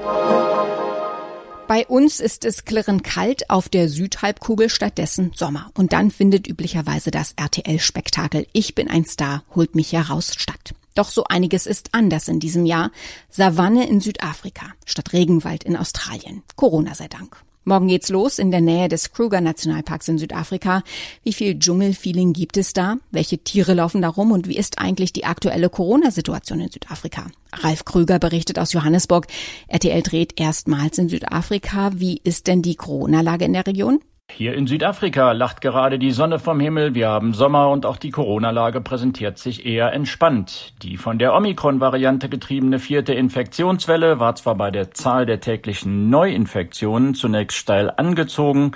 Bei 1.68 1.86
uns 1.86 2.20
ist 2.20 2.44
es 2.44 2.64
klirrend 2.64 3.02
kalt, 3.02 3.48
auf 3.48 3.68
der 3.68 3.88
Südhalbkugel 3.88 4.68
stattdessen 4.68 5.32
Sommer. 5.34 5.70
Und 5.74 5.92
dann 5.92 6.10
findet 6.10 6.46
üblicherweise 6.46 7.10
das 7.10 7.32
RTL-Spektakel 7.36 8.46
Ich 8.52 8.74
bin 8.74 8.88
ein 8.88 9.06
Star, 9.06 9.42
holt 9.54 9.74
mich 9.74 9.92
heraus 9.92 10.34
statt. 10.36 10.74
Doch 10.94 11.08
so 11.08 11.24
einiges 11.24 11.66
ist 11.66 11.90
anders 11.92 12.28
in 12.28 12.40
diesem 12.40 12.66
Jahr. 12.66 12.90
Savanne 13.30 13.88
in 13.88 14.00
Südafrika 14.00 14.66
statt 14.84 15.12
Regenwald 15.12 15.64
in 15.64 15.76
Australien. 15.76 16.42
Corona 16.56 16.94
sei 16.94 17.08
Dank. 17.08 17.42
Morgen 17.64 17.86
geht's 17.86 18.08
los 18.08 18.40
in 18.40 18.50
der 18.50 18.60
Nähe 18.60 18.88
des 18.88 19.12
Kruger 19.12 19.40
Nationalparks 19.40 20.08
in 20.08 20.18
Südafrika. 20.18 20.82
Wie 21.22 21.32
viel 21.32 21.56
Dschungelfeeling 21.56 22.32
gibt 22.32 22.56
es 22.56 22.72
da? 22.72 22.96
Welche 23.12 23.38
Tiere 23.38 23.74
laufen 23.74 24.02
da 24.02 24.08
rum? 24.08 24.32
Und 24.32 24.48
wie 24.48 24.56
ist 24.56 24.80
eigentlich 24.80 25.12
die 25.12 25.24
aktuelle 25.24 25.70
Corona-Situation 25.70 26.58
in 26.58 26.70
Südafrika? 26.70 27.26
Ralf 27.52 27.84
Krüger 27.84 28.18
berichtet 28.18 28.58
aus 28.58 28.72
Johannesburg. 28.72 29.28
RTL 29.68 30.02
dreht 30.02 30.40
erstmals 30.40 30.98
in 30.98 31.08
Südafrika. 31.08 31.92
Wie 31.94 32.20
ist 32.24 32.48
denn 32.48 32.62
die 32.62 32.74
Corona-Lage 32.74 33.44
in 33.44 33.52
der 33.52 33.66
Region? 33.66 34.00
Hier 34.42 34.54
in 34.54 34.66
Südafrika 34.66 35.30
lacht 35.30 35.60
gerade 35.60 36.00
die 36.00 36.10
Sonne 36.10 36.40
vom 36.40 36.58
Himmel. 36.58 36.96
Wir 36.96 37.08
haben 37.08 37.32
Sommer 37.32 37.70
und 37.70 37.86
auch 37.86 37.96
die 37.96 38.10
Corona-Lage 38.10 38.80
präsentiert 38.80 39.38
sich 39.38 39.64
eher 39.64 39.92
entspannt. 39.92 40.74
Die 40.82 40.96
von 40.96 41.20
der 41.20 41.32
Omikron-Variante 41.32 42.28
getriebene 42.28 42.80
vierte 42.80 43.14
Infektionswelle 43.14 44.18
war 44.18 44.34
zwar 44.34 44.56
bei 44.56 44.72
der 44.72 44.90
Zahl 44.90 45.26
der 45.26 45.38
täglichen 45.38 46.10
Neuinfektionen 46.10 47.14
zunächst 47.14 47.56
steil 47.56 47.92
angezogen, 47.96 48.72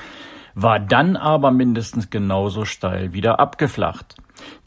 war 0.55 0.79
dann 0.79 1.17
aber 1.17 1.51
mindestens 1.51 2.11
genauso 2.11 2.65
steil 2.65 3.13
wieder 3.13 3.41
abgeflacht. 3.41 4.15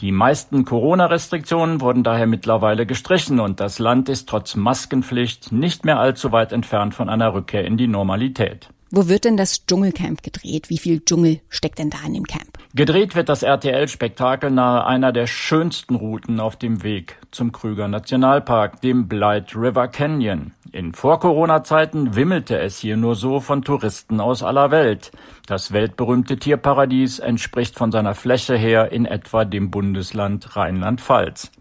Die 0.01 0.11
meisten 0.11 0.65
Corona-Restriktionen 0.65 1.79
wurden 1.79 2.03
daher 2.03 2.27
mittlerweile 2.27 2.85
gestrichen 2.85 3.39
und 3.39 3.61
das 3.61 3.79
Land 3.79 4.09
ist 4.09 4.27
trotz 4.27 4.57
Maskenpflicht 4.57 5.53
nicht 5.53 5.85
mehr 5.85 5.97
allzu 5.97 6.33
weit 6.33 6.51
entfernt 6.51 6.93
von 6.93 7.07
einer 7.07 7.33
Rückkehr 7.33 7.63
in 7.63 7.77
die 7.77 7.87
Normalität. 7.87 8.69
Wo 8.91 9.07
wird 9.07 9.25
denn 9.25 9.37
das 9.37 9.67
Dschungelcamp 9.67 10.23
gedreht? 10.23 10.71
Wie 10.71 10.79
viel 10.79 11.05
Dschungel 11.05 11.41
steckt 11.49 11.77
denn 11.77 11.91
da 11.91 11.99
in 12.07 12.15
dem 12.15 12.25
Camp? 12.25 12.57
Gedreht 12.73 13.15
wird 13.15 13.29
das 13.29 13.43
RTL-Spektakel 13.43 14.49
nahe 14.49 14.83
einer 14.83 15.11
der 15.11 15.27
schönsten 15.27 15.93
Routen 15.93 16.39
auf 16.39 16.55
dem 16.55 16.81
Weg 16.81 17.17
zum 17.29 17.51
Krüger 17.51 17.87
Nationalpark, 17.87 18.81
dem 18.81 19.07
Blight 19.07 19.55
River 19.55 19.89
Canyon. 19.89 20.53
In 20.71 20.93
Vor-Corona-Zeiten 20.93 22.15
wimmelte 22.15 22.57
es 22.57 22.79
hier 22.79 22.97
nur 22.97 23.15
so 23.15 23.39
von 23.39 23.63
Touristen 23.63 24.19
aus 24.19 24.41
aller 24.41 24.71
Welt. 24.71 25.11
Das 25.45 25.71
weltberühmte 25.71 26.37
Tierparadies 26.37 27.19
entspricht 27.19 27.75
von 27.75 27.91
seiner 27.91 28.15
Fläche 28.15 28.55
her 28.55 28.91
in 28.91 29.05
etwa 29.05 29.45
dem 29.45 29.69
Bundesland 29.69 30.55
Rheinland-Pfalz. 30.55 31.51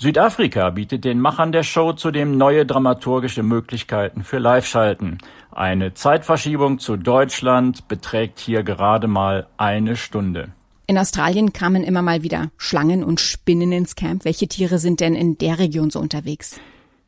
Südafrika 0.00 0.70
bietet 0.70 1.02
den 1.02 1.18
Machern 1.18 1.50
der 1.50 1.64
Show 1.64 1.92
zudem 1.92 2.38
neue 2.38 2.64
dramaturgische 2.64 3.42
Möglichkeiten 3.42 4.22
für 4.22 4.38
Live-Schalten. 4.38 5.18
Eine 5.50 5.92
Zeitverschiebung 5.92 6.78
zu 6.78 6.96
Deutschland 6.96 7.88
beträgt 7.88 8.38
hier 8.38 8.62
gerade 8.62 9.08
mal 9.08 9.48
eine 9.56 9.96
Stunde. 9.96 10.50
In 10.86 10.98
Australien 10.98 11.52
kamen 11.52 11.82
immer 11.82 12.02
mal 12.02 12.22
wieder 12.22 12.52
Schlangen 12.58 13.02
und 13.02 13.18
Spinnen 13.18 13.72
ins 13.72 13.96
Camp. 13.96 14.24
Welche 14.24 14.46
Tiere 14.46 14.78
sind 14.78 15.00
denn 15.00 15.16
in 15.16 15.36
der 15.36 15.58
Region 15.58 15.90
so 15.90 15.98
unterwegs? 15.98 16.60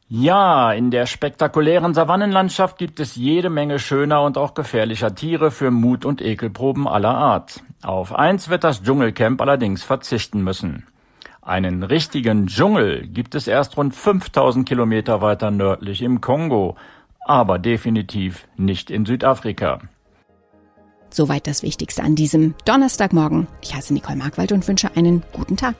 Ja, 0.08 0.72
in 0.72 0.90
der 0.90 1.06
spektakulären 1.06 1.94
Savannenlandschaft 1.94 2.76
gibt 2.76 2.98
es 2.98 3.14
jede 3.14 3.50
Menge 3.50 3.78
schöner 3.78 4.22
und 4.22 4.36
auch 4.36 4.54
gefährlicher 4.54 5.14
Tiere 5.14 5.52
für 5.52 5.70
Mut- 5.70 6.04
und 6.04 6.20
Ekelproben 6.20 6.88
aller 6.88 7.14
Art. 7.14 7.62
Auf 7.82 8.12
eins 8.12 8.48
wird 8.48 8.64
das 8.64 8.82
Dschungelcamp 8.82 9.40
allerdings 9.40 9.84
verzichten 9.84 10.42
müssen. 10.42 10.88
Einen 11.42 11.82
richtigen 11.82 12.46
Dschungel 12.46 13.06
gibt 13.06 13.34
es 13.34 13.46
erst 13.46 13.76
rund 13.76 13.94
5000 13.94 14.68
Kilometer 14.68 15.22
weiter 15.22 15.50
nördlich 15.50 16.02
im 16.02 16.20
Kongo, 16.20 16.76
aber 17.20 17.58
definitiv 17.58 18.46
nicht 18.56 18.90
in 18.90 19.06
Südafrika. 19.06 19.80
Soweit 21.08 21.46
das 21.46 21.62
Wichtigste 21.62 22.02
an 22.02 22.14
diesem 22.14 22.54
Donnerstagmorgen. 22.66 23.48
Ich 23.62 23.74
heiße 23.74 23.92
Nicole 23.94 24.16
Markwald 24.16 24.52
und 24.52 24.66
wünsche 24.68 24.94
einen 24.96 25.22
guten 25.32 25.56
Tag. 25.56 25.76